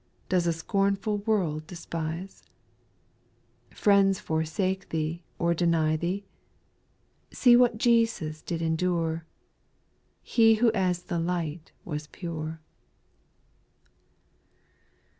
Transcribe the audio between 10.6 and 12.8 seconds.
as the light was pure.